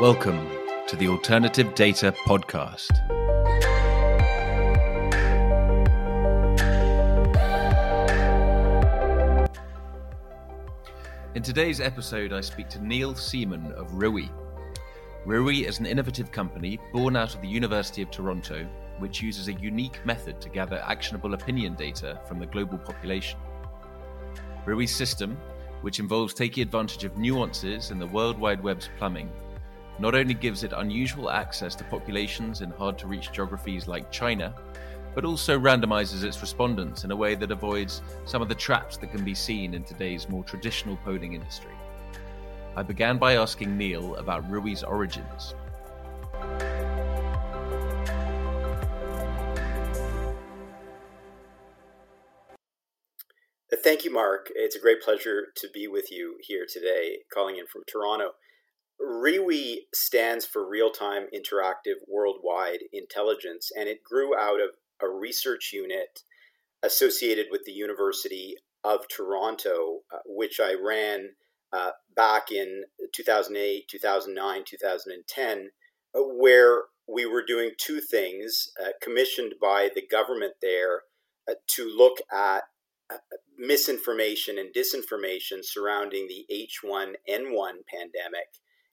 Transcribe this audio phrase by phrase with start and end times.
[0.00, 0.48] Welcome
[0.86, 2.92] to the Alternative Data Podcast.
[11.34, 14.30] In today's episode, I speak to Neil Seeman of Riwi.
[15.26, 18.68] Riwi is an innovative company born out of the University of Toronto,
[18.98, 23.40] which uses a unique method to gather actionable opinion data from the global population.
[24.64, 25.36] Riwi's system,
[25.80, 29.28] which involves taking advantage of nuances in the World Wide Web's plumbing,
[29.98, 34.54] not only gives it unusual access to populations in hard to reach geographies like China,
[35.14, 39.10] but also randomizes its respondents in a way that avoids some of the traps that
[39.10, 41.72] can be seen in today's more traditional polling industry.
[42.76, 45.54] I began by asking Neil about RIWI's origins.
[53.88, 54.52] Thank you, Mark.
[54.54, 58.32] It's a great pleasure to be with you here today, calling in from Toronto.
[59.00, 65.70] RIWI stands for Real Time Interactive Worldwide Intelligence, and it grew out of a research
[65.72, 66.20] unit
[66.82, 71.30] associated with the University of Toronto, uh, which I ran
[71.72, 75.70] uh, back in 2008, 2009, 2010,
[76.14, 81.02] uh, where we were doing two things uh, commissioned by the government there
[81.48, 82.64] uh, to look at
[83.58, 88.48] misinformation and disinformation surrounding the H1N1 pandemic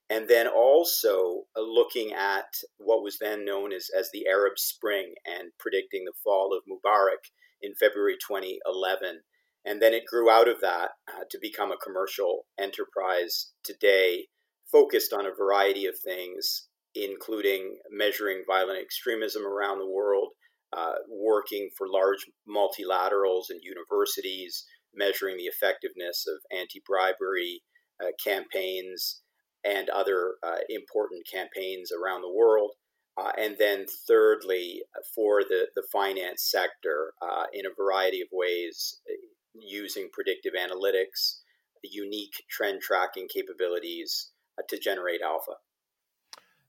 [0.08, 2.46] and then also uh, looking at
[2.78, 7.30] what was then known as, as the Arab Spring and predicting the fall of Mubarak
[7.60, 9.20] in February 2011.
[9.64, 14.26] And then it grew out of that uh, to become a commercial enterprise today,
[14.70, 20.28] focused on a variety of things, including measuring violent extremism around the world,
[20.76, 27.62] uh, working for large multilaterals and universities, measuring the effectiveness of anti bribery
[28.00, 29.22] uh, campaigns
[29.66, 32.72] and other uh, important campaigns around the world.
[33.18, 34.82] Uh, and then, thirdly,
[35.14, 39.14] for the, the finance sector uh, in a variety of ways, uh,
[39.54, 41.40] using predictive analytics,
[41.82, 45.52] unique trend tracking capabilities uh, to generate alpha.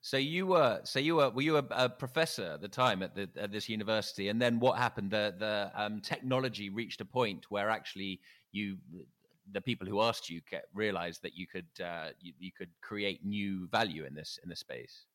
[0.02, 3.13] So you were, so you were, were you a, a, professor at the time at,
[3.13, 4.30] the, at this university?
[4.30, 5.12] And then what happened?
[5.12, 8.22] The the um, technology reached a point where actually
[8.53, 8.78] you
[9.52, 10.41] the people who asked you
[10.74, 14.59] realized that you could uh, you, you, could create new value in this in this
[14.59, 15.06] space?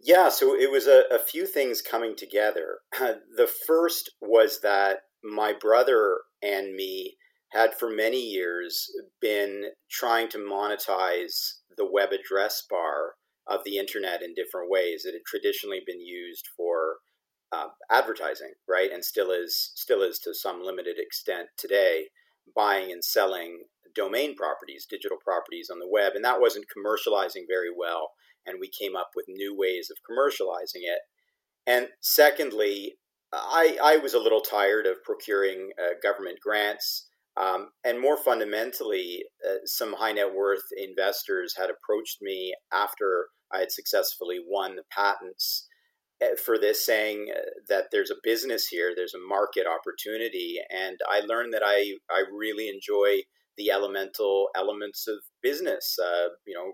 [0.00, 2.78] Yeah, so it was a, a few things coming together.
[2.92, 7.16] the first was that my brother and me
[7.50, 8.86] had for many years
[9.20, 13.14] been trying to monetize the web address bar
[13.46, 15.04] of the internet in different ways.
[15.04, 16.96] It had traditionally been used for
[17.50, 22.08] uh, advertising, right, and still is still is to some limited extent today
[22.54, 23.64] buying and selling
[23.94, 28.10] domain properties, digital properties on the web, and that wasn't commercializing very well.
[28.46, 31.00] And we came up with new ways of commercializing it.
[31.66, 32.94] And secondly,
[33.32, 37.08] I, I was a little tired of procuring uh, government grants.
[37.36, 43.60] Um, and more fundamentally, uh, some high net worth investors had approached me after I
[43.60, 45.66] had successfully won the patents
[46.44, 50.56] for this saying uh, that there's a business here, there's a market opportunity.
[50.70, 53.22] And I learned that I, I really enjoy
[53.56, 56.72] the elemental elements of business, uh, you know,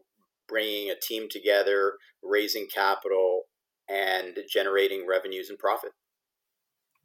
[0.48, 3.42] bringing a team together, raising capital,
[3.88, 5.92] and generating revenues and profit.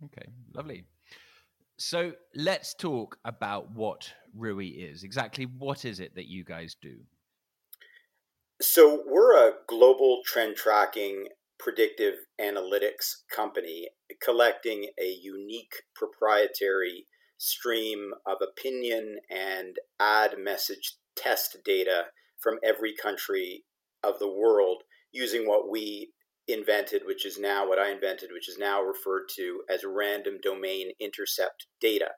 [0.04, 0.86] Okay, lovely.
[1.78, 5.04] So let's talk about what RIWI is.
[5.04, 6.98] Exactly what is it that you guys do?
[8.62, 11.28] So we're a global trend tracking
[11.59, 13.90] predictive analytics company
[14.24, 17.06] collecting a unique proprietary
[17.38, 22.06] stream of opinion and ad message test data
[22.42, 23.64] from every country
[24.03, 26.12] of the world using what we
[26.48, 30.92] invented, which is now what I invented, which is now referred to as random domain
[31.00, 32.10] intercept data.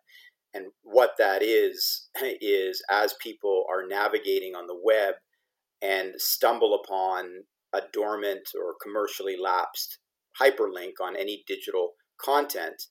[0.53, 2.09] And what that is,
[2.41, 5.15] is as people are navigating on the web
[5.81, 9.99] and stumble upon a dormant or commercially lapsed
[10.39, 12.83] hyperlink on any digital content,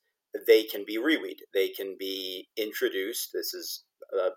[0.46, 1.38] they can be reweed.
[1.54, 3.30] They can be introduced.
[3.32, 4.30] This is a,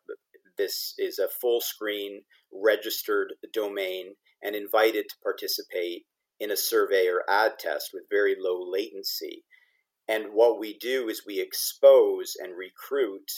[0.58, 6.04] this is a full screen registered domain and invited to participate
[6.40, 9.44] in a survey or ad test with very low latency.
[10.08, 13.30] And what we do is we expose and recruit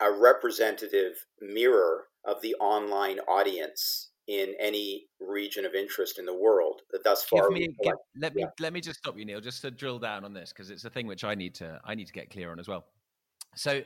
[0.00, 6.82] a representative mirror of the online audience in any region of interest in the world.
[7.04, 8.50] Thus far, me, give, let me yeah.
[8.60, 10.90] let me just stop you, Neil, just to drill down on this because it's a
[10.90, 12.84] thing which I need to I need to get clear on as well.
[13.54, 13.82] So,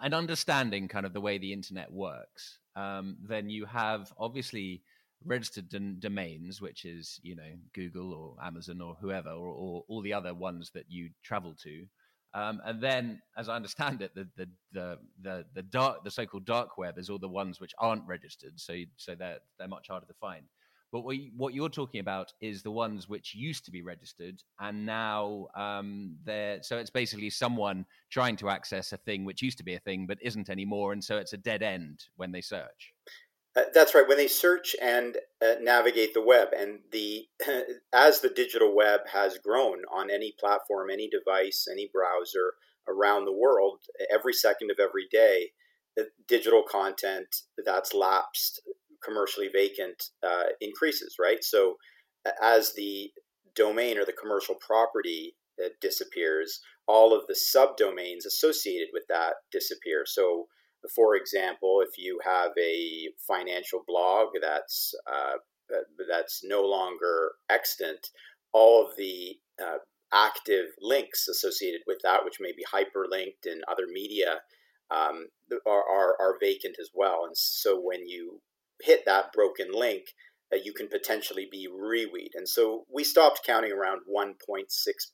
[0.00, 4.82] an understanding kind of the way the internet works, um, then you have obviously
[5.24, 5.68] registered
[6.00, 10.34] domains, which is you know Google or Amazon or whoever, or, or all the other
[10.34, 11.86] ones that you travel to.
[12.34, 14.48] Um, and then, as I understand it, the the
[15.22, 18.74] the the, dark the so-called dark web is all the ones which aren't registered, so
[18.96, 20.44] so they're they're much harder to find.
[20.90, 24.40] But what, you, what you're talking about is the ones which used to be registered
[24.60, 29.58] and now um, they're so it's basically someone trying to access a thing which used
[29.58, 32.40] to be a thing but isn't anymore, and so it's a dead end when they
[32.40, 32.92] search.
[33.56, 34.08] Uh, that's right.
[34.08, 37.26] When they search and uh, navigate the web, and the
[37.92, 42.54] as the digital web has grown on any platform, any device, any browser
[42.88, 43.80] around the world,
[44.12, 45.50] every second of every day,
[45.96, 47.28] the digital content
[47.64, 48.60] that's lapsed
[49.04, 51.44] commercially vacant uh, increases, right?
[51.44, 51.76] So
[52.42, 53.10] as the
[53.54, 60.04] domain or the commercial property uh, disappears, all of the subdomains associated with that disappear.
[60.06, 60.46] So,
[60.94, 65.38] for example, if you have a financial blog that's uh,
[66.08, 68.08] that's no longer extant,
[68.52, 69.78] all of the uh,
[70.12, 74.40] active links associated with that, which may be hyperlinked in other media,
[74.90, 75.26] um,
[75.66, 77.24] are, are, are vacant as well.
[77.26, 78.40] And so when you
[78.82, 80.04] hit that broken link,
[80.52, 82.30] uh, you can potentially be reweed.
[82.34, 84.64] And so we stopped counting around 1.6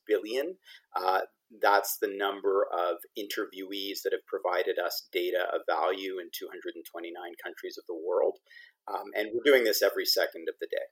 [0.06, 0.56] billion.
[0.94, 1.20] Uh,
[1.60, 7.12] that's the number of interviewees that have provided us data of value in 229
[7.42, 8.38] countries of the world.
[8.88, 10.86] Um, and we're doing this every second of the day.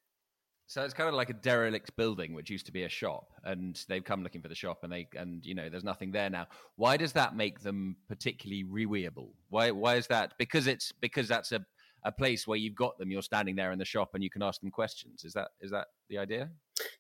[0.67, 3.83] So it's kind of like a derelict building, which used to be a shop, and
[3.89, 6.47] they've come looking for the shop, and they and you know there's nothing there now.
[6.77, 9.31] Why does that make them particularly reweable?
[9.49, 10.35] Why why is that?
[10.39, 11.65] Because it's because that's a
[12.05, 14.43] a place where you've got them, you're standing there in the shop and you can
[14.43, 15.25] ask them questions.
[15.25, 16.51] Is that is that the idea?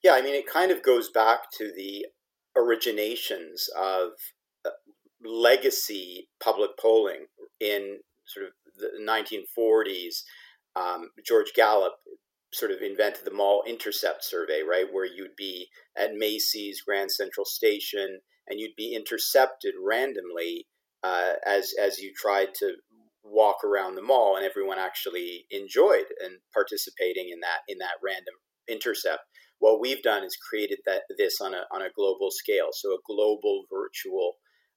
[0.02, 2.06] Yeah, I mean, it kind of goes back to the
[2.58, 4.10] originations of
[4.64, 4.70] uh,
[5.24, 7.26] legacy public polling
[7.60, 10.22] in sort of the 1940s.
[10.76, 11.94] Um, George Gallup
[12.52, 17.44] sort of invented the mall intercept survey, right, where you'd be at Macy's Grand Central
[17.44, 20.66] Station and you'd be intercepted randomly
[21.02, 22.72] uh, as as you tried to
[23.22, 28.34] walk around the mall and everyone actually enjoyed and participating in that in that random
[28.68, 29.20] intercept
[29.58, 32.68] what we've done is created that this on a on a global scale.
[32.72, 34.34] So a global virtual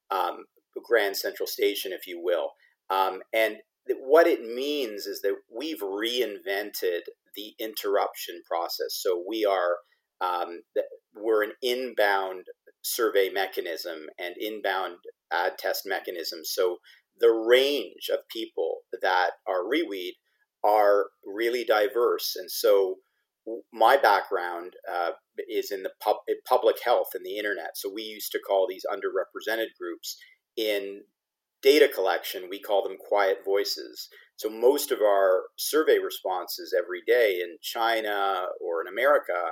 [0.10, 0.46] um,
[0.84, 2.52] grand central station if you will.
[2.90, 3.58] Um, and
[4.00, 7.02] what it means is that we've reinvented
[7.36, 9.00] the interruption process.
[9.02, 9.78] So we are
[10.22, 10.62] um,
[11.16, 12.46] we're an inbound
[12.84, 14.98] survey mechanism and inbound
[15.32, 16.42] ad test mechanism.
[16.44, 16.78] So
[17.20, 20.14] the range of people that are reweed
[20.64, 22.36] are really diverse.
[22.36, 22.98] And so
[23.74, 25.12] my background uh,
[25.50, 26.18] is in the pub,
[26.48, 27.72] public health and the internet.
[27.76, 30.18] So we used to call these underrepresented groups
[30.56, 31.02] in
[31.62, 32.50] data collection.
[32.50, 34.10] We call them quiet voices.
[34.36, 39.52] So most of our survey responses every day in China or in America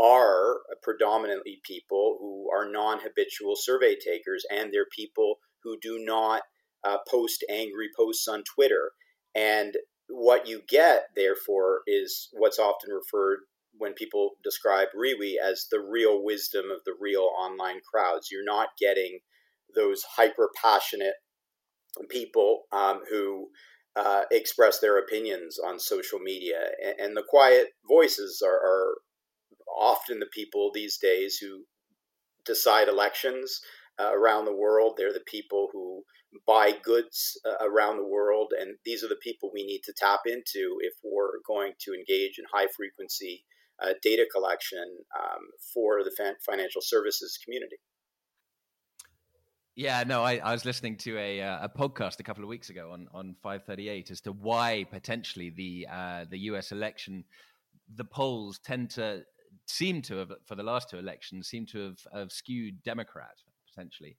[0.00, 6.42] are predominantly people who are non-habitual survey takers, and they're people who do not
[6.84, 8.90] uh, post angry posts on Twitter.
[9.34, 9.74] And
[10.08, 13.40] what you get, therefore, is what's often referred
[13.78, 18.28] when people describe RIWI as the real wisdom of the real online crowds.
[18.30, 19.18] You're not getting
[19.74, 21.14] those hyper passionate
[22.08, 23.48] people um, who
[23.96, 26.68] uh, express their opinions on social media.
[26.84, 28.94] And, and the quiet voices are, are,
[29.78, 31.64] often the people these days who
[32.46, 33.60] decide elections
[34.00, 34.94] uh, around the world.
[34.96, 36.02] They're the people who
[36.46, 40.20] buy goods uh, around the world, and these are the people we need to tap
[40.26, 43.44] into if we're going to engage in high frequency
[43.82, 44.84] uh, data collection
[45.18, 45.42] um,
[45.74, 47.76] for the financial services community.
[49.76, 52.70] Yeah, no, I, I was listening to a, uh, a podcast a couple of weeks
[52.70, 56.72] ago on, on 538 as to why potentially the uh, the U.S.
[56.72, 57.24] election,
[57.94, 59.22] the polls tend to
[59.66, 63.36] seem to have for the last two elections seem to have, have skewed Democrat
[63.68, 64.16] potentially.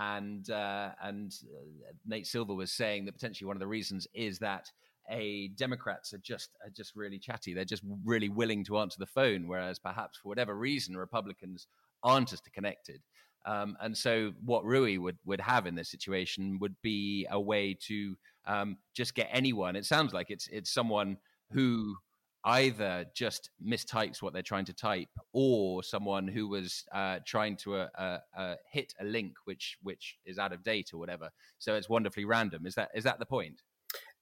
[0.00, 4.38] And uh, and uh, Nate Silver was saying that potentially one of the reasons is
[4.38, 4.70] that
[5.10, 7.52] a Democrats are just are just really chatty.
[7.52, 11.66] They're just really willing to answer the phone, whereas perhaps for whatever reason Republicans
[12.02, 13.02] aren't as connected.
[13.44, 17.76] Um, and so, what RIWI would would have in this situation would be a way
[17.88, 18.16] to
[18.46, 19.76] um, just get anyone.
[19.76, 21.18] It sounds like it's it's someone
[21.50, 21.96] who
[22.44, 27.76] either just mistypes what they're trying to type or someone who was uh, trying to
[27.76, 31.30] uh, uh, uh, hit a link which which is out of date or whatever.
[31.58, 32.66] So it's wonderfully random.
[32.66, 33.62] Is that is that the point?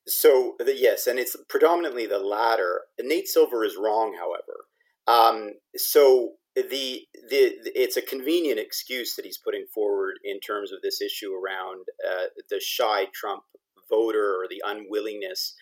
[0.07, 2.83] So the, yes and it's predominantly the latter.
[3.01, 4.65] Nate silver is wrong however.
[5.07, 10.83] Um, so the, the it's a convenient excuse that he's putting forward in terms of
[10.83, 13.43] this issue around uh, the shy trump
[13.89, 15.55] voter or the unwillingness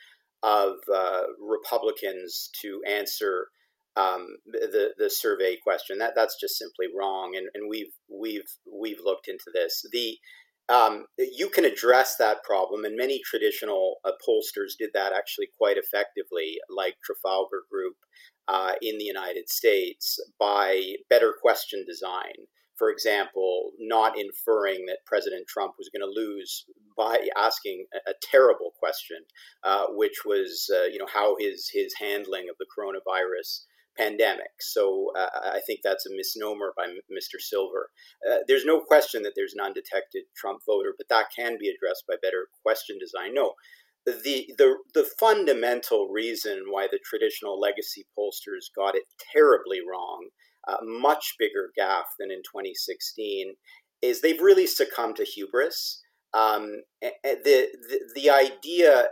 [0.46, 3.48] of uh, Republicans to answer
[3.96, 5.98] um, the the survey question.
[5.98, 9.84] That that's just simply wrong, and, and we've we've we've looked into this.
[9.92, 10.16] The
[10.68, 15.76] um, you can address that problem, and many traditional uh, pollsters did that actually quite
[15.76, 17.96] effectively, like Trafalgar Group
[18.48, 22.46] uh, in the United States, by better question design.
[22.78, 26.66] For example, not inferring that President Trump was going to lose
[26.96, 29.18] by asking a, a terrible question,
[29.64, 33.64] uh, which was, uh, you know, how his his handling of the coronavirus
[33.96, 34.50] pandemic.
[34.60, 37.40] So uh, I think that's a misnomer by Mr.
[37.40, 37.88] Silver.
[38.28, 42.04] Uh, there's no question that there's an undetected Trump voter, but that can be addressed
[42.06, 43.34] by better question design.
[43.34, 43.54] No,
[44.04, 50.28] the the the fundamental reason why the traditional legacy pollsters got it terribly wrong,
[50.66, 53.54] uh, much bigger gaffe than in 2016,
[54.02, 56.02] is they've really succumbed to hubris.
[56.34, 59.08] Um, the, the the idea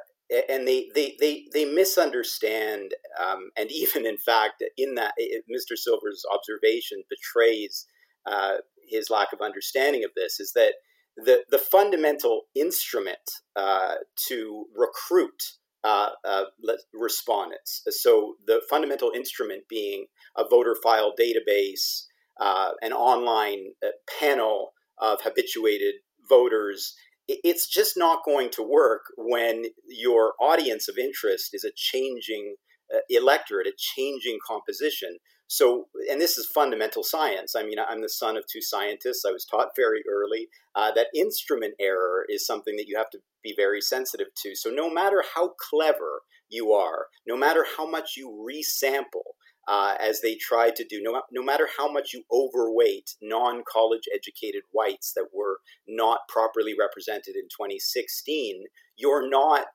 [0.48, 2.92] and they they they, they misunderstand
[3.22, 7.86] um, and even in fact in that it, mr silver's observation betrays
[8.26, 8.56] uh,
[8.88, 10.74] his lack of understanding of this is that
[11.16, 13.18] the the fundamental instrument
[13.56, 13.94] uh,
[14.28, 15.42] to recruit
[15.84, 16.44] uh, uh
[16.92, 22.04] respondents so the fundamental instrument being a voter file database
[22.40, 23.88] uh, an online uh,
[24.20, 25.94] panel of habituated
[26.28, 26.94] voters
[27.26, 32.56] it's just not going to work when your audience of interest is a changing
[32.94, 35.18] uh, electorate, a changing composition.
[35.46, 37.54] So, and this is fundamental science.
[37.54, 39.24] I mean, I'm the son of two scientists.
[39.26, 43.18] I was taught very early uh, that instrument error is something that you have to
[43.42, 44.54] be very sensitive to.
[44.54, 49.34] So, no matter how clever you are, no matter how much you resample,
[49.66, 51.00] uh, as they tried to do.
[51.02, 56.74] No, no matter how much you overweight non college educated whites that were not properly
[56.78, 58.64] represented in 2016,
[58.96, 59.66] you're not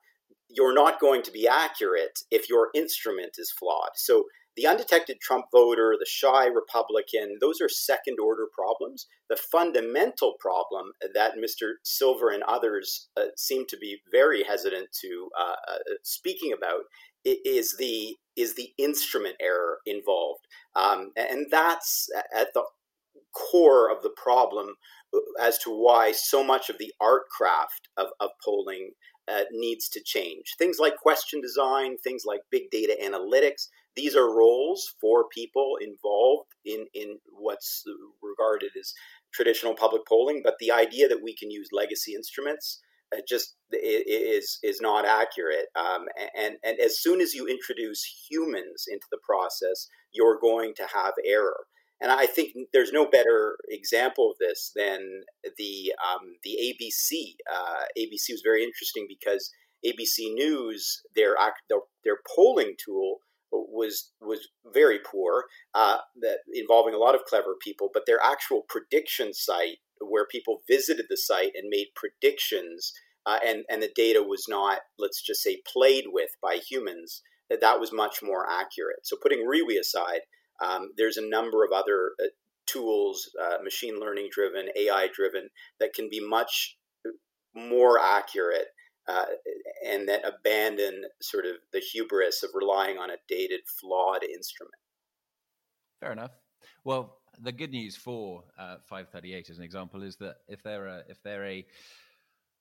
[0.50, 3.90] you're not going to be accurate if your instrument is flawed.
[3.94, 4.24] So
[4.56, 9.06] the undetected Trump voter, the shy Republican, those are second order problems.
[9.28, 11.74] The fundamental problem that Mr.
[11.84, 16.82] Silver and others uh, seem to be very hesitant to uh, uh, speaking about
[17.24, 22.64] is the is the instrument error involved, um, and that's at the
[23.34, 24.74] core of the problem
[25.14, 28.90] uh, as to why so much of the art craft of, of polling
[29.30, 30.54] uh, needs to change.
[30.58, 36.50] Things like question design, things like big data analytics, these are roles for people involved
[36.64, 37.84] in, in what's
[38.22, 38.92] regarded as
[39.32, 40.42] traditional public polling.
[40.44, 42.80] But the idea that we can use legacy instruments
[43.28, 45.66] just is is not accurate.
[45.74, 46.06] Um,
[46.36, 51.14] and and as soon as you introduce humans into the process, you're going to have
[51.26, 51.66] error.
[52.00, 55.22] And I think there's no better example of this than
[55.58, 57.34] the um, the ABC.
[57.52, 59.50] Uh, ABC was very interesting because
[59.84, 61.36] ABC News their
[62.04, 63.18] their, polling tool
[63.52, 67.90] was was very poor, uh, that involving a lot of clever people.
[67.92, 72.92] But their actual prediction site where people visited the site and made predictions,
[73.26, 77.22] uh, and and the data was not, let's just say, played with by humans.
[77.50, 79.00] That that was much more accurate.
[79.02, 80.20] So putting RIWI aside,
[80.60, 82.28] um, there's a number of other uh,
[82.66, 85.48] tools, uh, machine learning driven, AI driven,
[85.78, 86.76] that can be much
[87.54, 88.68] more accurate.
[89.08, 89.24] Uh,
[89.84, 94.74] and that abandon sort of the hubris of relying on a dated, flawed instrument.
[96.00, 96.30] Fair enough.
[96.84, 101.02] Well, the good news for uh, 538 as an example is that if they're a,
[101.08, 101.66] if they're a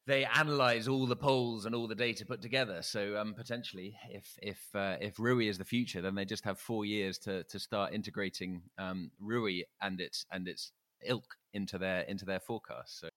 [0.08, 2.82] they analyze all the polls and all the data put together.
[2.82, 6.60] So um, potentially, if if uh, if RIWI is the future, then they just have
[6.60, 10.72] four years to to start integrating um, RIWI and its and its
[11.06, 13.00] ilk into their into their forecast.
[13.00, 13.10] So.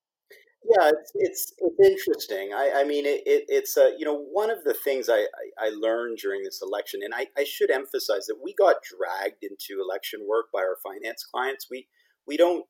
[0.65, 2.53] Yeah, it's, it's, it's interesting.
[2.55, 5.27] I, I mean, it, it, it's uh, you know one of the things I,
[5.59, 9.43] I, I learned during this election, and I, I should emphasize that we got dragged
[9.43, 11.67] into election work by our finance clients.
[11.69, 11.89] We
[12.29, 12.65] we don't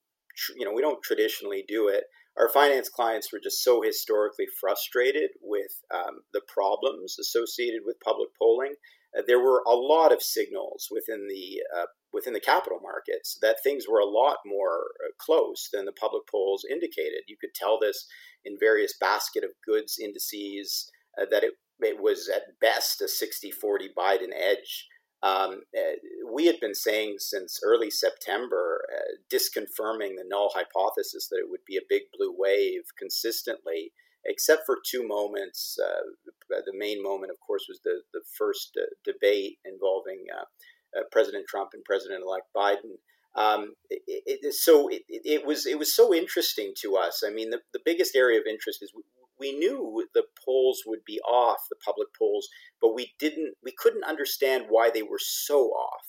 [0.56, 2.04] you know we don't traditionally do it.
[2.38, 8.30] Our finance clients were just so historically frustrated with um, the problems associated with public
[8.38, 8.74] polling.
[9.16, 13.62] Uh, there were a lot of signals within the uh, within the capital markets that
[13.62, 17.22] things were a lot more uh, close than the public polls indicated.
[17.28, 18.06] You could tell this
[18.44, 23.50] in various basket of goods indices uh, that it, it was at best a 60
[23.50, 24.86] 40 Biden edge.
[25.22, 25.96] Um, uh,
[26.32, 31.64] we had been saying since early September, uh, disconfirming the null hypothesis that it would
[31.66, 33.92] be a big blue wave consistently,
[34.24, 35.78] except for two moments.
[35.80, 36.02] Uh,
[36.48, 41.70] the main moment, of course, was the, the first uh, debate involving uh, President Trump
[41.72, 42.98] and President elect Biden.
[43.34, 47.22] Um, it, it, so it, it, was it was so interesting to us.
[47.26, 48.92] I mean, the, the biggest area of interest is
[49.38, 52.48] we, knew the polls would be off, the public polls,
[52.80, 56.06] but we didn't, we couldn't understand why they were so off.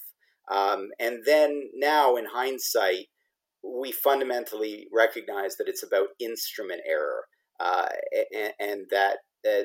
[0.52, 3.08] Um, and then now, in hindsight,
[3.64, 7.26] we fundamentally recognize that it's about instrument error
[7.60, 7.88] uh,
[8.34, 9.64] and, and, that uh,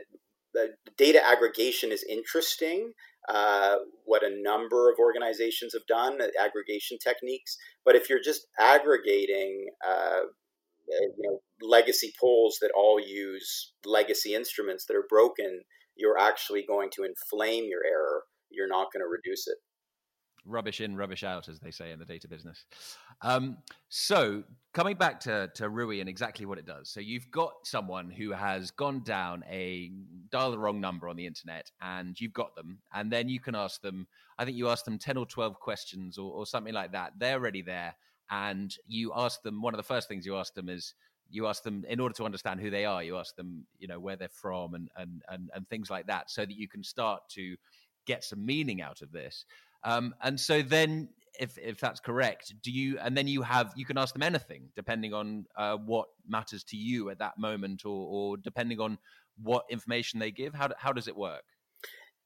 [0.55, 2.93] the data aggregation is interesting.
[3.29, 7.57] Uh, what a number of organizations have done, aggregation techniques.
[7.85, 10.21] But if you're just aggregating, uh,
[10.91, 15.63] you know, legacy polls that all use legacy instruments that are broken,
[15.97, 18.23] you're actually going to inflame your error.
[18.51, 19.59] You're not going to reduce it
[20.49, 22.65] rubbish in, rubbish out, as they say in the data business.
[23.23, 24.43] Um, so,
[24.73, 26.91] coming back to, to RIWI and exactly what it does.
[26.91, 29.91] So, you've got someone who has gone down a
[30.31, 33.55] dial the wrong number on the internet, and you've got them, and then you can
[33.55, 34.07] ask them.
[34.39, 37.13] I think you ask them ten or twelve questions or, or something like that.
[37.19, 37.95] They're already there,
[38.31, 39.63] and you ask them.
[39.63, 40.95] One of the first things you ask them is
[41.31, 44.01] you ask them in order to understand who they are you ask them you know
[44.01, 47.21] where they're from and and and, and things like that so that you can start
[47.29, 47.55] to
[48.07, 49.45] get some meaning out of this
[49.85, 51.09] um, and so then,
[51.39, 54.69] if if that's correct, do you and then you have you can ask them anything
[54.75, 58.99] depending on uh, what matters to you at that moment, or, or depending on
[59.41, 60.53] what information they give.
[60.55, 61.45] How how does it work?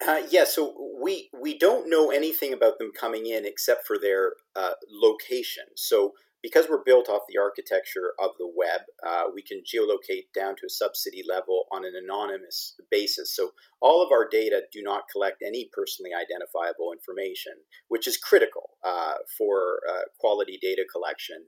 [0.06, 4.32] Uh, yeah, so we we don't know anything about them coming in except for their
[4.56, 5.64] uh, location.
[5.76, 10.56] So because we're built off the architecture of the web, uh, we can geolocate down
[10.56, 13.34] to a subcity level on an anonymous basis.
[13.34, 17.52] So all of our data do not collect any personally identifiable information,
[17.88, 21.44] which is critical uh, for uh, quality data collection.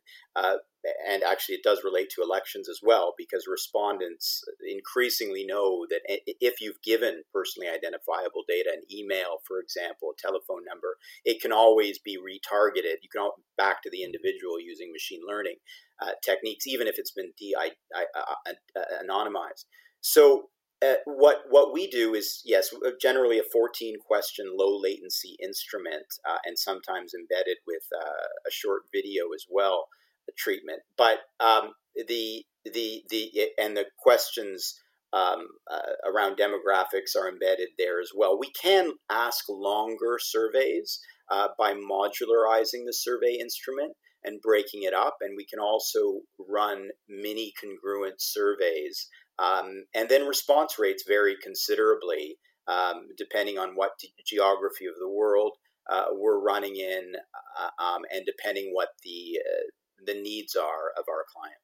[0.86, 6.00] Uh, and actually, it does relate to elections as well, because respondents increasingly know that
[6.06, 11.52] if you've given personally identifiable data, an email, for example, a telephone number, it can
[11.52, 13.02] always be retargeted.
[13.02, 15.56] You can all back to the individual using machine learning
[16.02, 19.64] uh, techniques, even if it's been de- uh, anonymized.
[20.00, 20.50] So
[20.84, 26.06] uh, what what we do is yes, uh, generally a 14 question low latency instrument,
[26.28, 29.86] uh, and sometimes embedded with uh, a short video as well,
[30.36, 30.80] treatment.
[30.96, 34.80] But um, the the the and the questions
[35.12, 38.38] um, uh, around demographics are embedded there as well.
[38.38, 43.92] We can ask longer surveys uh, by modularizing the survey instrument
[44.24, 49.08] and breaking it up, and we can also run mini congruent surveys
[49.38, 52.36] um, and then response rates vary considerably
[52.68, 53.92] um, depending on what
[54.24, 55.52] geography of the world
[55.90, 57.12] uh, we're running in,
[57.60, 59.64] uh, um, and depending what the uh,
[60.06, 61.58] the needs are of our client.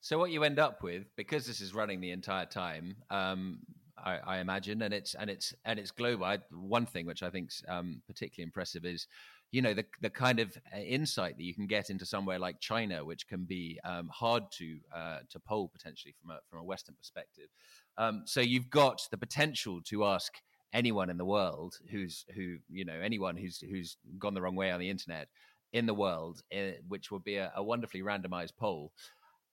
[0.00, 3.60] So what you end up with, because this is running the entire time, um,
[3.96, 6.24] I, I, imagine, and it's and it's and it's global.
[6.24, 9.06] I, one thing which I think is um, particularly impressive is
[9.52, 12.58] you know the the kind of uh, insight that you can get into somewhere like
[12.58, 16.64] China, which can be um, hard to uh, to poll potentially from a from a
[16.64, 17.48] Western perspective.
[17.96, 20.32] Um, so you've got the potential to ask
[20.72, 24.70] anyone in the world who's who you know anyone who's who's gone the wrong way
[24.70, 25.28] on the internet
[25.72, 28.92] in the world, uh, which would be a, a wonderfully randomized poll.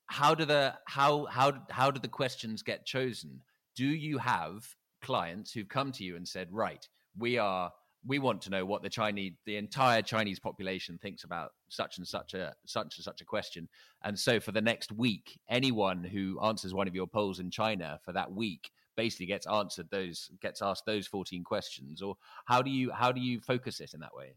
[0.08, 3.42] How do the how how how do the questions get chosen?
[3.76, 7.72] Do you have clients who've come to you and said, right, we are
[8.06, 12.08] we want to know what the Chinese, the entire Chinese population thinks about such and
[12.08, 13.68] such a such and such a question.
[14.04, 18.00] And so, for the next week, anyone who answers one of your polls in China
[18.04, 22.02] for that week basically gets answered those gets asked those fourteen questions.
[22.02, 24.34] Or how do you how do you focus it in that way?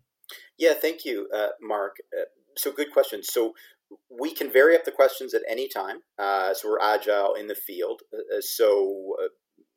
[0.58, 1.96] Yeah, thank you, uh, Mark.
[2.16, 2.24] Uh,
[2.56, 3.22] so, good question.
[3.22, 3.52] So,
[4.10, 5.98] we can vary up the questions at any time.
[6.18, 8.02] Uh, so, we're agile in the field.
[8.12, 9.28] Uh, so, uh,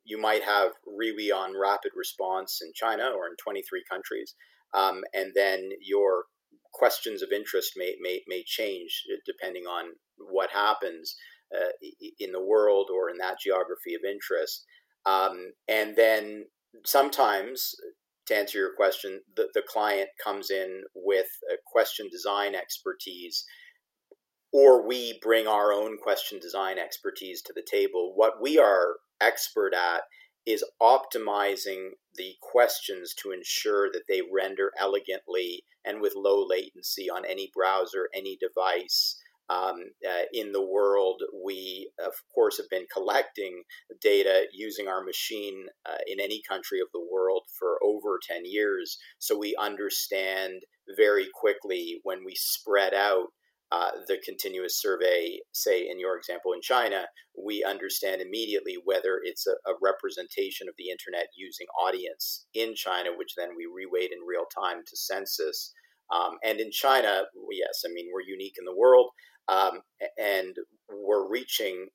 [0.04, 4.34] you might have Riwi on rapid response in China or in 23 countries,
[4.74, 6.24] um, and then your
[6.72, 11.16] questions of interest may, may, may change depending on what happens
[11.54, 11.70] uh,
[12.18, 14.64] in the world or in that geography of interest.
[15.06, 16.46] Um, and then
[16.84, 17.74] sometimes,
[18.26, 23.44] to answer your question, the, the client comes in with a question design expertise
[24.52, 28.12] or we bring our own question design expertise to the table.
[28.14, 30.02] What we are expert at
[30.46, 37.24] is optimizing the questions to ensure that they render elegantly and with low latency on
[37.26, 39.16] any browser, any device.
[39.48, 43.62] Um, uh, in the world, we of course have been collecting
[44.00, 48.98] data using our machine uh, in any country of the world for over 10 years.
[49.18, 50.62] So we understand
[50.96, 53.26] very quickly when we spread out
[53.72, 57.06] uh, the continuous survey, say in your example in China,
[57.36, 63.10] we understand immediately whether it's a, a, representation of the internet using audience in China,
[63.16, 65.72] which then we reweight in real time to census.
[66.14, 69.10] Um, and in China, yes, I mean, we're unique in the world
[69.48, 69.82] um,
[70.18, 70.56] and
[70.90, 71.88] we're reaching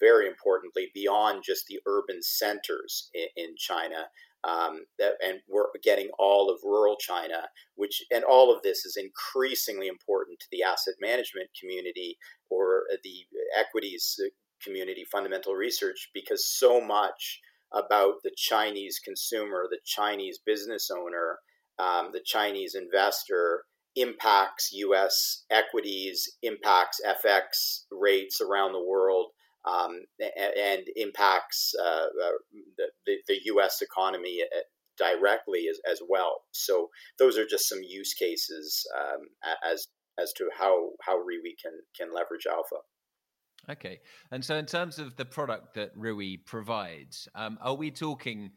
[0.00, 4.06] very importantly, beyond just the urban centers in, in China.
[4.44, 8.98] Um, that, and we're getting all of rural China, which and all of this is
[8.98, 12.18] increasingly important to the asset management community
[12.50, 13.24] or the
[13.58, 14.20] equities
[14.62, 17.40] community, fundamental research, because so much
[17.72, 21.38] about the Chinese consumer, the Chinese business owner,
[21.78, 23.64] um, the Chinese investor
[23.96, 25.44] impacts U.S.
[25.50, 29.30] equities, impacts FX rates around the world,
[29.64, 32.30] um, and, impacts uh, uh,
[33.06, 33.80] the, the, U.S.
[33.80, 34.60] economy uh,
[34.98, 36.42] directly as, as well.
[36.52, 39.28] So those are just some use cases um,
[39.64, 42.76] as as to how how RIWI can can leverage alpha.
[43.70, 48.50] Okay, and so in terms of the product that RIWI provides, um, are we talking?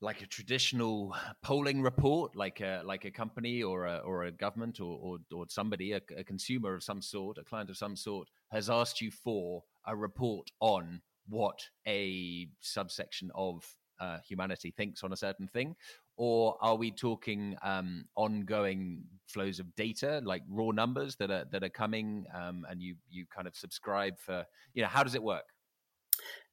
[0.00, 4.80] Like a traditional polling report, like a like a company or a or a government
[4.80, 8.28] or or, or somebody, a, a, consumer of some sort, a client of some sort,
[8.50, 13.64] has asked you for a report on what a subsection of
[14.00, 15.76] uh, humanity thinks on a certain thing,
[16.16, 21.62] or are we talking um, ongoing flows of data, like raw numbers that are that
[21.62, 25.22] are coming, um, and you you kind of subscribe for you know how does it
[25.22, 25.44] work?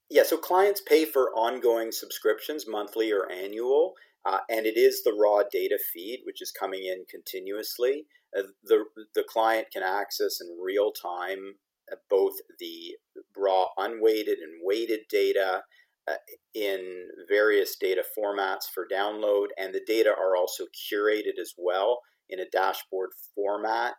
[0.10, 3.93] Yeah, so clients pay for ongoing subscriptions, monthly or annual,
[4.26, 8.06] uh, and it is the raw data feed which is coming in continuously.
[8.38, 11.56] Uh, the the client can access in real time
[11.91, 12.96] uh, both the
[13.36, 15.62] raw unweighted and weighted data
[16.10, 16.15] uh,
[16.54, 22.39] in various data formats for download, and the data are also curated as well in
[22.39, 23.93] a dashboard format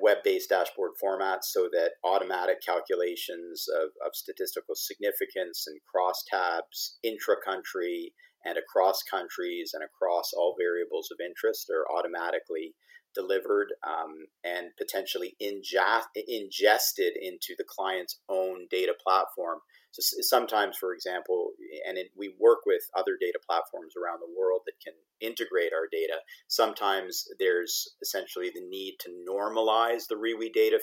[0.00, 8.12] web-based dashboard formats so that automatic calculations of, of statistical significance and crosstabs intra-country
[8.44, 12.74] and across countries and across all variables of interest are automatically
[13.14, 19.58] delivered um, and potentially ingest, ingested into the client's own data platform
[19.92, 21.50] so sometimes, for example,
[21.86, 25.86] and it, we work with other data platforms around the world that can integrate our
[25.92, 26.18] data.
[26.48, 30.80] Sometimes there's essentially the need to normalize the RIWI data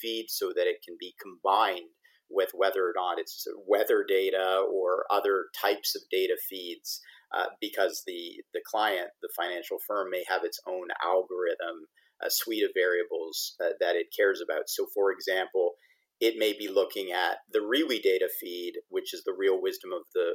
[0.00, 1.88] feed so that it can be combined
[2.30, 7.00] with whether or not it's weather data or other types of data feeds,
[7.34, 11.88] uh, because the the client, the financial firm, may have its own algorithm,
[12.22, 14.68] a suite of variables uh, that it cares about.
[14.68, 15.72] So, for example,
[16.22, 20.02] it may be looking at the RIWI data feed, which is the real wisdom of
[20.14, 20.34] the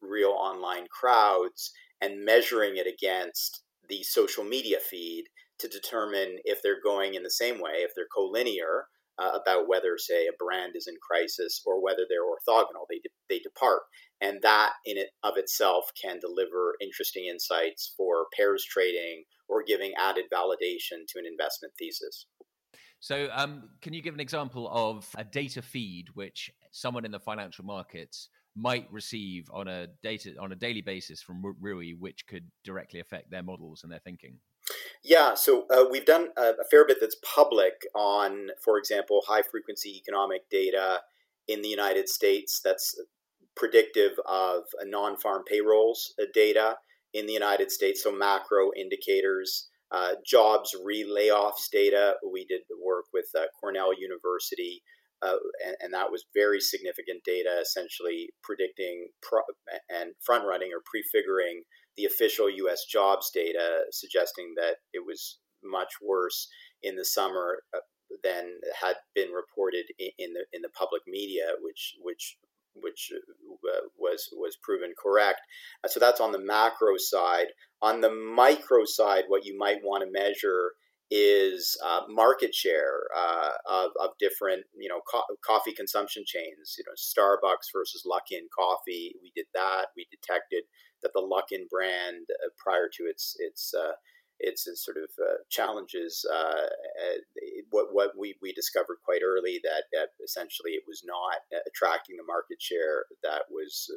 [0.00, 5.24] real online crowds, and measuring it against the social media feed
[5.58, 8.84] to determine if they're going in the same way, if they're collinear
[9.18, 13.10] uh, about whether, say, a brand is in crisis or whether they're orthogonal, they, de-
[13.28, 13.82] they depart.
[14.22, 19.92] And that in it of itself can deliver interesting insights for pairs trading or giving
[19.98, 22.24] added validation to an investment thesis.
[23.00, 27.18] So, um, can you give an example of a data feed which someone in the
[27.18, 32.50] financial markets might receive on a data on a daily basis from RIWI, which could
[32.64, 34.38] directly affect their models and their thinking?
[35.02, 39.42] Yeah, so uh, we've done a, a, fair bit that's public on, for example, high
[39.42, 41.00] frequency economic data
[41.48, 43.00] in the United States that's
[43.56, 46.76] predictive of non farm payrolls uh, data
[47.14, 52.14] in the United States, so macro indicators uh, jobs re-layoffs data.
[52.32, 54.82] We did work with uh, Cornell University,
[55.22, 59.42] uh, and, and, that was very significant data, essentially predicting pro-
[59.90, 61.62] and front-running or prefiguring
[61.96, 62.84] the official U.S.
[62.90, 66.48] jobs data, suggesting that it was much worse
[66.82, 67.80] in the summer uh,
[68.24, 72.36] than had been reported in, in the in the public media, which which
[72.74, 75.40] which uh, was was proven correct.
[75.84, 77.48] Uh, so that's on the macro side.
[77.82, 80.72] On the micro side, what you might want to measure
[81.10, 86.76] is uh, market share uh, of, of different, you know, co- coffee consumption chains.
[86.78, 89.14] You know, Starbucks versus Luckin Coffee.
[89.20, 89.86] We did that.
[89.96, 90.64] We detected
[91.02, 93.92] that the Luckin brand, uh, prior to its its uh,
[94.40, 96.24] its, its sort of uh, challenges.
[96.32, 96.66] Uh,
[97.70, 102.24] what what we, we discovered quite early that, that essentially it was not attracting the
[102.26, 103.90] market share that was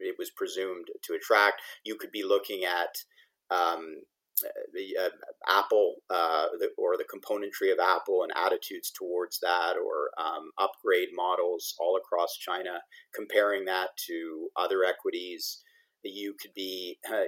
[0.00, 1.60] it was presumed to attract.
[1.84, 2.96] You could be looking at
[3.50, 4.02] um,
[4.72, 5.08] the uh,
[5.48, 11.08] Apple uh, the, or the componentry of Apple and attitudes towards that, or um, upgrade
[11.12, 12.80] models all across China,
[13.14, 15.62] comparing that to other equities.
[16.02, 17.24] You could be uh,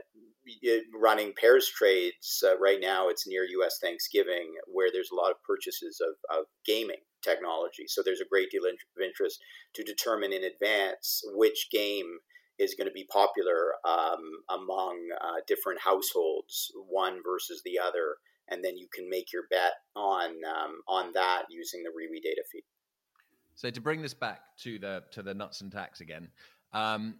[0.94, 3.08] running pairs trades uh, right now.
[3.08, 3.78] It's near U.S.
[3.82, 7.84] Thanksgiving, where there's a lot of purchases of, of gaming technology.
[7.86, 9.38] So there's a great deal of interest
[9.74, 12.18] to determine in advance which game
[12.58, 18.16] is going to be popular um, among uh, different households, one versus the other,
[18.48, 22.42] and then you can make your bet on um, on that using the RIWI data
[22.52, 22.64] feed.
[23.54, 26.28] So to bring this back to the to the nuts and tacks again,
[26.72, 27.16] um,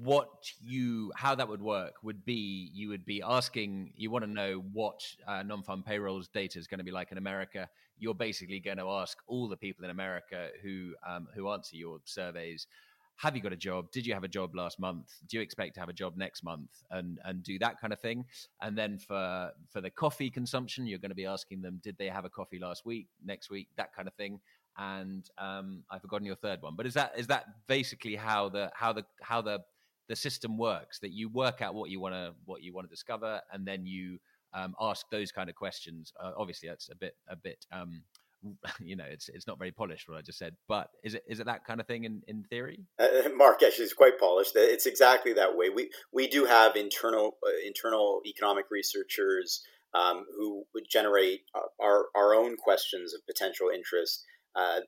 [0.00, 0.28] what
[0.60, 4.62] you how that would work would be you would be asking you want to know
[4.72, 7.68] what uh, non-farm payrolls data is going to be like in America.
[7.98, 11.98] You're basically going to ask all the people in America who um, who answer your
[12.04, 12.66] surveys
[13.16, 13.90] have you got a job?
[13.92, 15.06] Did you have a job last month?
[15.28, 16.70] Do you expect to have a job next month?
[16.90, 18.24] And and do that kind of thing.
[18.60, 22.08] And then for for the coffee consumption, you're going to be asking them, did they
[22.08, 24.40] have a coffee last week, next week, that kind of thing.
[24.78, 28.70] And um, I've forgotten your third one, but is that is that basically how the
[28.74, 29.60] how the how the
[30.08, 30.98] the system works?
[31.00, 33.84] That you work out what you want to what you want to discover, and then
[33.86, 34.18] you
[34.54, 36.12] um, ask those kind of questions.
[36.18, 38.02] Uh, obviously, that's a bit a bit um,
[38.80, 41.40] you know, it's it's not very polished what I just said, but is it is
[41.40, 42.80] it that kind of thing in in theory?
[42.98, 44.52] Uh, Mark actually is quite polished.
[44.54, 45.68] It's exactly that way.
[45.68, 51.42] We we do have internal uh, internal economic researchers um, who would generate
[51.80, 54.24] our our own questions of potential interest.
[54.54, 54.80] Uh,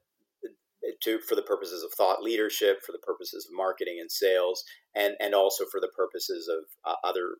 [1.02, 5.14] to, for the purposes of thought leadership, for the purposes of marketing and sales, and,
[5.20, 7.36] and also for the purposes of uh, other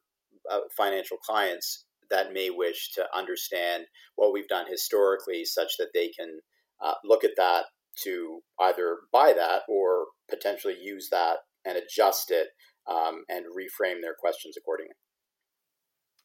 [0.50, 3.84] uh, financial clients that may wish to understand
[4.16, 6.40] what we've done historically such that they can
[6.82, 7.64] uh, look at that
[8.02, 12.48] to either buy that or potentially use that and adjust it
[12.90, 14.94] um, and reframe their questions accordingly.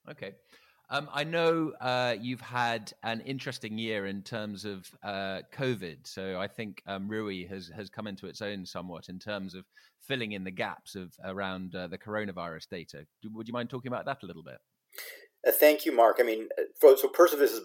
[0.10, 0.34] Okay.
[0.92, 6.08] Um, I know uh, you've had an interesting year in terms of uh, COVID.
[6.08, 9.66] So I think um, RIWI has, has come into its own somewhat in terms of
[10.02, 13.06] filling in the gaps of around uh, the coronavirus data.
[13.24, 14.58] Would you mind talking about that a little bit?
[15.48, 16.18] Uh, thank you, Mark.
[16.20, 17.62] I mean, uh, so part of this is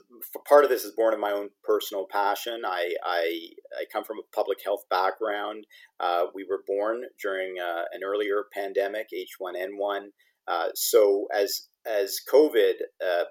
[0.46, 2.62] part of this is born of my own personal passion.
[2.64, 5.66] I I, I come from a public health background.
[5.98, 10.08] Uh, we were born during uh, an earlier pandemic, H1N1.
[10.46, 13.24] Uh, so as as COVID uh,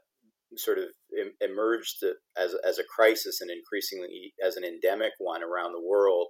[0.57, 0.85] sort of
[1.19, 2.03] em- emerged
[2.37, 6.27] as as a crisis and increasingly as an endemic one around the world,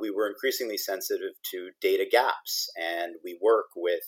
[0.00, 4.02] we were increasingly sensitive to data gaps, and we work with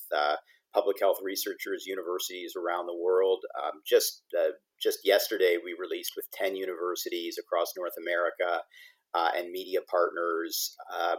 [0.77, 3.43] public health researchers, universities around the world.
[3.65, 8.63] Um, just uh, just yesterday, we released with ten universities across North America
[9.15, 11.17] uh, and media partners uh,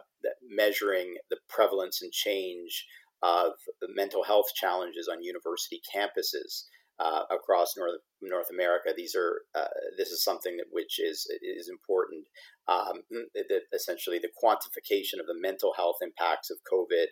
[0.47, 2.85] measuring the prevalence and change
[3.21, 3.53] of
[3.95, 6.65] mental health challenges on university campuses.
[6.99, 8.89] Uh, across North North America.
[8.97, 9.67] These are uh,
[9.99, 12.25] this is something that which is is important.
[12.67, 13.03] Um,
[13.71, 17.05] essentially, the quantification of the mental health impacts of COVID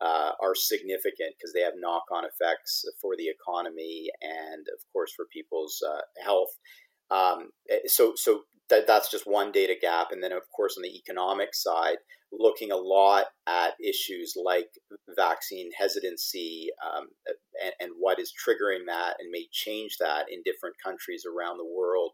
[0.00, 5.12] uh, are significant because they have knock on effects for the economy and, of course,
[5.14, 6.48] for people's uh, health.
[7.10, 10.08] Um, eh, so, so that, that's just one data gap.
[10.10, 11.98] And then, of course, on the economic side,
[12.32, 14.68] looking a lot at issues like
[15.16, 17.08] vaccine hesitancy um,
[17.62, 21.64] and, and, what is triggering that and may change that in different countries around the
[21.64, 22.12] world.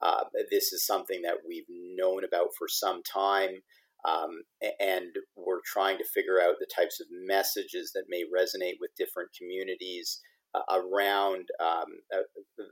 [0.00, 3.62] Uh, this is something that we've known about for some time.
[4.06, 4.42] Um,
[4.80, 9.30] and we're trying to figure out the types of messages that may resonate with different
[9.36, 10.20] communities
[10.54, 12.22] uh, around um, uh,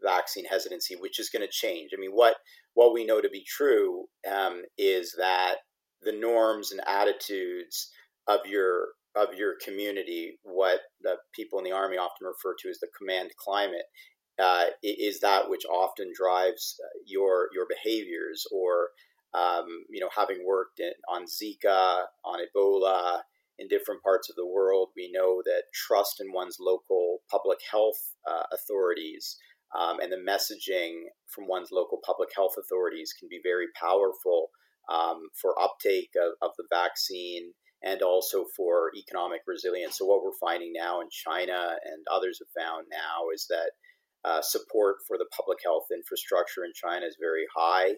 [0.03, 1.91] vaccine hesitancy, which is going to change.
[1.93, 2.37] I mean, what
[2.75, 5.57] what we know to be true um, is that
[6.07, 7.91] the norms and attitudes
[8.27, 12.79] of your of your community, what the people in the army often refer to as
[12.81, 13.87] the command climate,
[14.39, 18.89] uh, is that which often drives uh, your your behaviors or
[19.35, 23.21] um, you know, having worked in, on Zika, on Ebola,
[23.59, 27.99] in different parts of the world, we know that trust in one's local public health
[28.29, 29.37] uh, authorities
[29.79, 34.49] um, and the messaging from one's local public health authorities can be very powerful
[34.89, 39.99] um, for uptake of, of, the vaccine and also for economic resilience.
[39.99, 43.73] So, what we're finding now in China and others have found now is that
[44.25, 47.95] uh, support for the public health infrastructure in China is very high.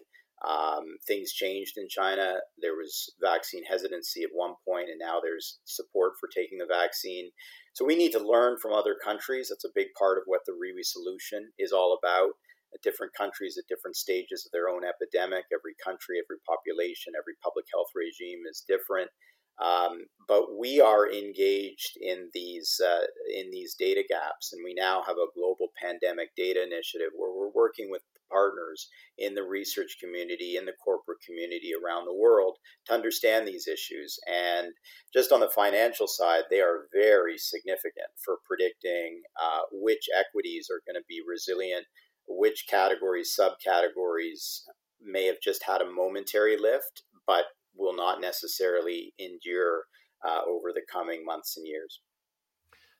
[0.47, 2.39] Um, things changed in China.
[2.61, 7.31] There was vaccine hesitancy at one point, and now there's support for taking the vaccine.
[7.73, 9.49] So we need to learn from other countries.
[9.49, 12.31] That's a big part of what the RIWI solution is all about.
[12.73, 17.33] At different countries at different stages of their own epidemic, every country, every population, every
[17.41, 19.09] public health regime is different.
[19.59, 23.05] Um, but we are engaged in these uh,
[23.35, 27.51] in these data gaps, and we now have a global pandemic data initiative where we're
[27.51, 32.55] working with partners in the research community, in the corporate community around the world
[32.85, 34.17] to understand these issues.
[34.27, 34.71] And
[35.13, 40.81] just on the financial side, they are very significant for predicting uh, which equities are
[40.85, 41.85] going to be resilient,
[42.29, 44.61] which categories, subcategories
[45.01, 49.83] may have just had a momentary lift, but will not necessarily endure
[50.27, 52.01] uh, over the coming months and years.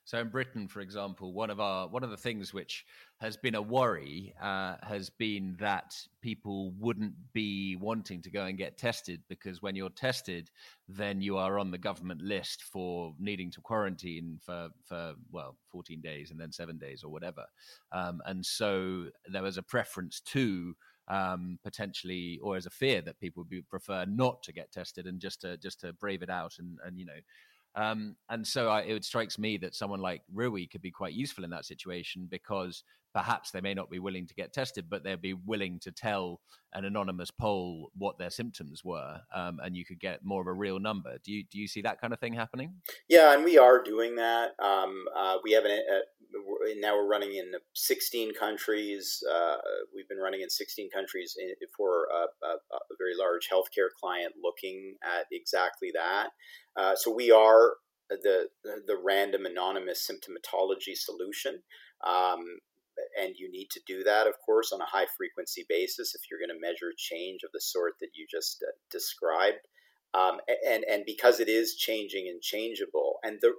[0.04, 2.84] So in Britain, for example, one of our one of the things which
[3.20, 8.56] has been a worry uh, has been that people wouldn't be wanting to go and
[8.56, 10.50] get tested because when you're tested,
[10.88, 16.00] then you are on the government list for needing to quarantine for for well 14
[16.00, 17.44] days and then seven days or whatever.
[17.92, 20.74] Um, and so there was a preference to
[21.08, 25.20] um, potentially, or as a fear that people would prefer not to get tested and
[25.20, 27.12] just to just to brave it out and and you know
[27.74, 31.44] um, and so I, it strikes me that someone like RIWI could be quite useful
[31.44, 35.20] in that situation because perhaps they may not be willing to get tested, but they'd
[35.20, 36.40] be willing to tell
[36.74, 40.52] an anonymous poll what their symptoms were, um, and you could get more of a
[40.52, 41.16] real number.
[41.24, 42.74] Do you do you see that kind of thing happening?
[43.08, 44.50] Yeah, and we are doing that.
[44.60, 46.00] Um, uh, we have an, uh,
[46.78, 49.22] now we're running in 16 countries.
[49.30, 49.56] Uh,
[49.94, 51.36] we've been running in 16 countries
[51.76, 56.28] for a, a, a, very large healthcare client looking at exactly that.
[56.76, 57.74] Uh, so we are
[58.10, 61.62] the the random anonymous symptomatology solution.
[62.06, 62.40] Um,
[63.20, 66.40] and you need to do that, of course, on a high frequency basis if you're
[66.40, 69.58] going to measure change of the sort that you just uh, described.
[70.12, 73.54] Um, and and because it is changing and changeable, and the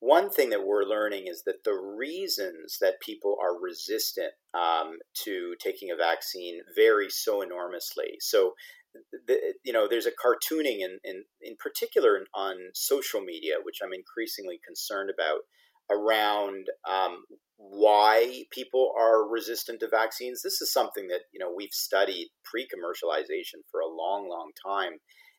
[0.00, 5.54] one thing that we're learning is that the reasons that people are resistant um, to
[5.58, 8.16] taking a vaccine vary so enormously.
[8.20, 8.52] So,
[9.26, 13.92] the, you know, there's a cartooning in, in, in particular on social media, which I'm
[13.92, 15.40] increasingly concerned about,
[15.90, 17.24] around um,
[17.56, 20.42] why people are resistant to vaccines.
[20.42, 24.98] This is something that, you know, we've studied pre commercialization for a long, long time.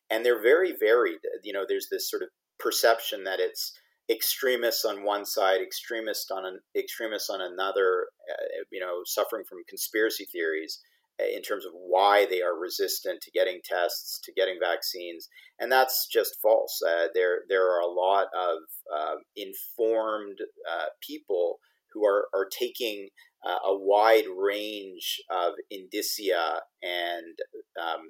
[0.10, 1.20] And they're very varied.
[1.44, 3.74] You know, there's this sort of perception that it's,
[4.10, 9.60] extremists on one side, extremists on an extremists on another, uh, you know, suffering from
[9.68, 10.80] conspiracy theories
[11.20, 15.72] uh, in terms of why they are resistant to getting tests, to getting vaccines, and
[15.72, 16.82] that's just false.
[16.88, 18.58] Uh, there, there are a lot of
[18.96, 20.38] uh, informed
[20.72, 21.60] uh, people
[21.94, 23.10] who are are taking
[23.46, 27.38] uh, a wide range of indicia and
[27.82, 28.10] um,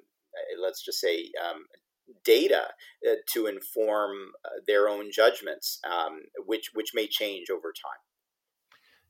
[0.60, 1.64] let's just say um,
[2.24, 2.68] data
[3.08, 4.12] uh, to inform
[4.44, 8.00] uh, their own judgments, um, which which may change over time.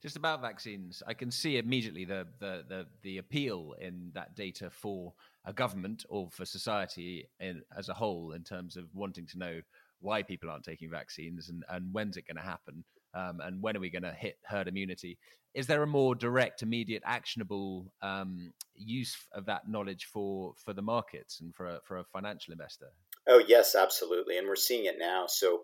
[0.00, 4.70] Just about vaccines, I can see immediately the, the the the, appeal in that data
[4.70, 5.12] for
[5.44, 9.60] a government or for society in, as a whole in terms of wanting to know
[10.00, 12.84] why people aren't taking vaccines and, and when's it going to happen
[13.14, 15.18] um, and when are we going to hit herd immunity?
[15.54, 20.82] Is there a more direct, immediate, actionable um, use of that knowledge for for the
[20.82, 22.88] markets and for a, for a financial investor?
[23.28, 25.26] Oh yes, absolutely, and we're seeing it now.
[25.28, 25.62] So.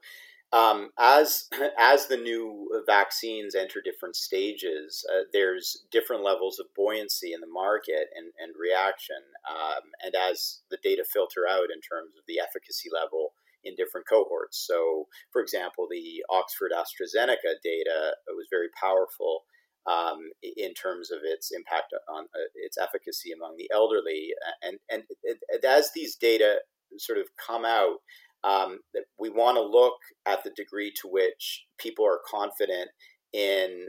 [0.53, 7.33] Um, as as the new vaccines enter different stages, uh, there's different levels of buoyancy
[7.33, 9.19] in the market and, and reaction.
[9.51, 13.33] Um, and as the data filter out in terms of the efficacy level,
[13.65, 14.65] in different cohorts.
[14.67, 19.43] So, for example, the Oxford AstraZeneca data was very powerful
[19.87, 24.31] um, in terms of its impact on uh, its efficacy among the elderly.
[24.63, 25.03] And, and
[25.65, 26.61] as these data
[26.99, 27.97] sort of come out,
[28.45, 28.81] um,
[29.19, 29.97] we want to look
[30.27, 32.91] at the degree to which people are confident
[33.33, 33.89] in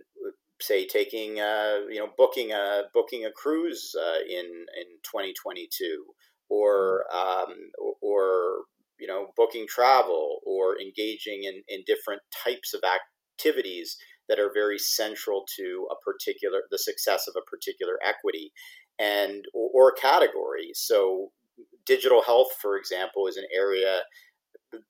[0.61, 6.05] say taking uh, you know booking a booking a cruise uh, in in 2022
[6.49, 7.53] or um,
[8.01, 8.61] or
[8.99, 14.77] you know, booking travel or engaging in, in different types of activities that are very
[14.77, 18.51] central to a particular the success of a particular equity
[18.99, 20.71] and or, or category.
[20.73, 21.31] So
[21.85, 24.01] digital health, for example, is an area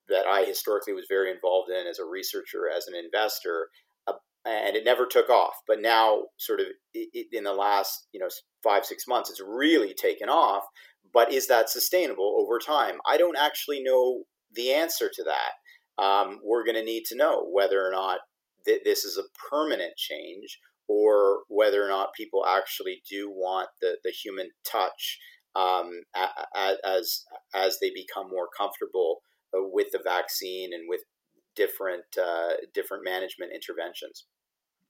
[0.09, 3.67] that I historically was very involved in as a researcher, as an investor,
[4.07, 4.13] uh,
[4.45, 5.55] and it never took off.
[5.67, 8.29] But now, sort of in the last you know
[8.63, 10.63] five six months, it's really taken off
[11.15, 12.99] but is that sustainable over time?
[13.07, 14.23] I don't actually know
[14.53, 16.03] the answer to that.
[16.03, 18.19] Um, we're going to need to know whether or not
[18.65, 23.95] th- this is a permanent change or whether or not people actually do want the,
[24.03, 25.17] the human touch
[25.55, 26.01] um,
[26.93, 27.23] as
[27.55, 29.21] as they become more comfortable
[29.57, 30.99] uh, with the vaccine and with
[31.55, 34.25] different uh, different management interventions.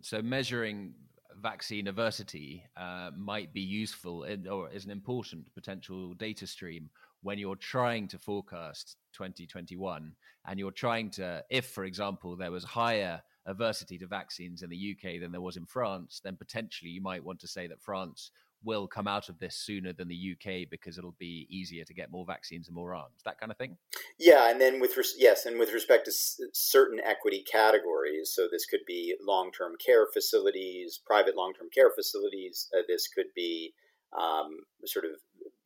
[0.02, 0.96] So measuring
[1.41, 6.89] vaccine aversity uh, might be useful in, or is an important potential data stream
[7.22, 10.12] when you're trying to forecast 2021
[10.47, 14.95] and you're trying to if for example there was higher aversity to vaccines in the
[14.95, 18.32] UK than there was in France then potentially you might want to say that France
[18.66, 22.11] will come out of this sooner than the UK because it'll be easier to get
[22.11, 23.78] more vaccines and more arms, that kind of thing.
[24.20, 28.47] Yeah, and then with res- yes, and with respect to s- certain equity categories, so
[28.51, 32.70] this could be long-term care facilities, private long-term care facilities.
[32.76, 33.74] Uh, this could be
[34.18, 35.11] um, sort of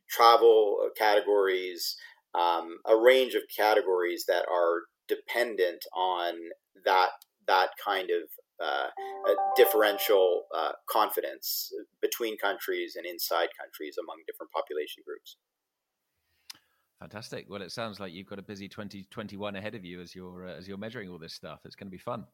[0.10, 1.96] travel categories,
[2.36, 6.34] um, a range of categories that are dependent on
[6.86, 7.10] that
[7.48, 8.30] that kind of
[8.64, 8.88] uh,
[9.56, 15.38] differential uh, confidence between countries and inside countries among different population groups.
[17.00, 17.46] Fantastic.
[17.50, 20.54] Well, it sounds like you've got a busy 2021 ahead of you as you're uh,
[20.54, 21.60] as you're measuring all this stuff.
[21.64, 22.26] It's going to be fun.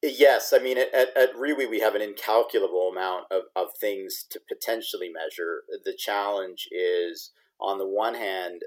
[0.00, 4.40] Yes, I mean at, at RIWI we have an incalculable amount of, of things to
[4.48, 5.62] potentially measure.
[5.84, 8.62] The challenge is on the one hand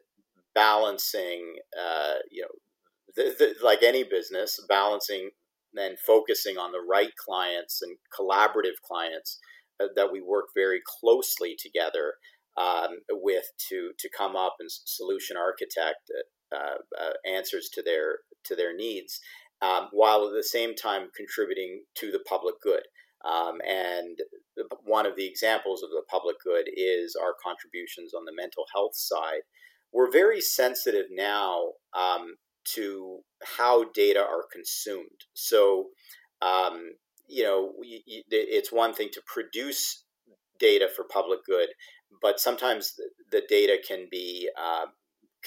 [0.54, 2.50] balancing, uh, you know,
[3.16, 5.30] the, the, like any business, balancing
[5.76, 9.40] and focusing on the right clients and collaborative clients
[9.82, 12.14] uh, that we work very closely together
[12.58, 16.12] um, with to to come up and solution architect
[16.54, 19.20] uh, uh, answers to their to their needs
[19.62, 22.84] um, while at the same time contributing to the public good.
[23.24, 24.18] Um, and
[24.84, 28.96] one of the examples of the public good is our contributions on the mental health
[28.96, 29.42] side.
[29.94, 32.36] We're very sensitive now um,
[32.76, 33.20] to
[33.58, 35.26] how data are consumed.
[35.34, 35.90] So,
[36.42, 36.92] um,
[37.28, 37.74] you know,
[38.30, 40.04] it's one thing to produce
[40.60, 41.70] data for public good,
[42.22, 42.94] but sometimes
[43.32, 44.86] the data can be uh,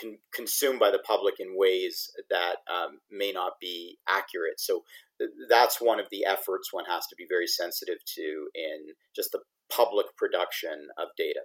[0.00, 4.58] con- consumed by the public in ways that um, may not be accurate.
[4.58, 4.82] So
[5.48, 9.40] that's one of the efforts one has to be very sensitive to in just the
[9.70, 11.40] public production of data.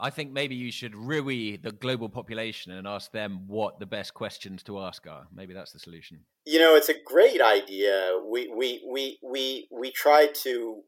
[0.00, 4.14] I think maybe you should RIWI the global population and ask them what the best
[4.14, 5.26] questions to ask are.
[5.34, 6.20] Maybe that's the solution.
[6.44, 8.18] You know, it's a great idea.
[8.24, 10.82] We we we we we try to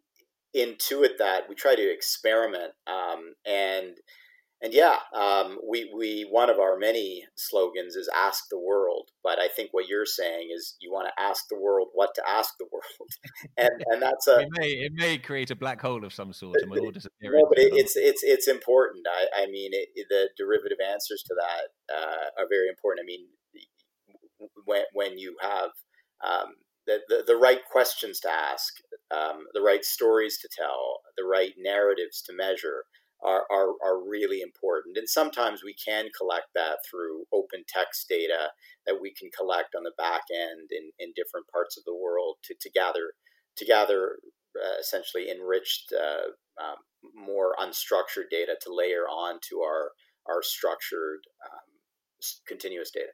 [0.57, 1.49] intuit that.
[1.49, 3.97] We try to experiment, um, and
[4.61, 9.39] and yeah, um, we we one of our many slogans is "Ask the World," but
[9.39, 12.55] I think what you're saying is you want to ask the world what to ask
[12.59, 13.11] the world,
[13.57, 16.59] and and that's a it may it may create a black hole of some sort,
[16.61, 17.33] and we'll disappear.
[17.33, 19.07] No, but it, it's it's it's important.
[19.09, 23.05] I I mean, it, the derivative answers to that uh, are very important.
[23.05, 23.27] I mean,
[24.65, 25.71] when when you have
[26.25, 26.55] um,
[26.89, 28.75] the, the, the right questions to ask,
[29.15, 32.85] um, the right stories to tell, the right narratives to measure
[33.25, 34.97] are, are, are really important.
[34.97, 38.51] And sometimes we can collect that through open text data
[38.87, 42.37] that we can collect on the back end in, in different parts of the world
[42.45, 43.13] to, to gather
[43.57, 44.19] to gather
[44.57, 46.31] uh, essentially enriched, uh,
[46.63, 46.77] um,
[47.15, 49.91] more unstructured data to layer onto our
[50.29, 53.13] our structured um, continuous data.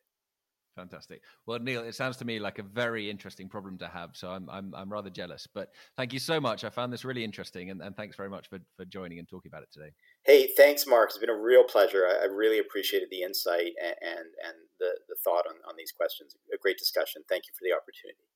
[0.75, 1.23] Fantastic.
[1.47, 4.11] Well, Neil, it sounds to me like a very interesting problem to have.
[4.15, 5.47] So I'm, I'm, I'm rather jealous.
[5.47, 6.65] But thank you so much.
[6.65, 7.71] I found this really interesting.
[7.71, 9.93] And, and thanks very much for, for joining and talking about it today.
[10.25, 11.11] Hey, thanks, Mark.
[11.11, 12.07] It's been a real pleasure.
[12.09, 15.93] I, I really appreciated the insight and, and, and the, the thought on, on these
[15.93, 16.35] questions.
[16.53, 17.23] A great discussion.
[17.29, 18.27] Thank you for the opportunity.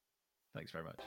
[0.54, 1.00] Thanks very much.